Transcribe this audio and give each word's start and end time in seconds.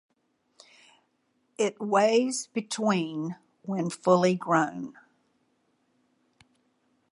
It 1.59 1.79
weighs 1.79 2.47
between 2.47 3.35
when 3.61 3.91
fully 3.91 4.33
grown. 4.33 4.95